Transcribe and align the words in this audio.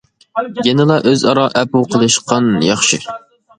يەنىلا 0.67 0.95
ئۆز 1.11 1.27
ئارا 1.33 1.45
ئەپۇ 1.63 1.83
قىلىشقان 1.93 2.51
ياخشى. 2.73 3.03